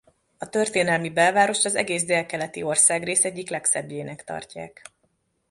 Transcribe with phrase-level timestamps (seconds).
[0.37, 4.81] A történelmi belvárost az egész délkeleti országrész egyik legszebbjének tartják.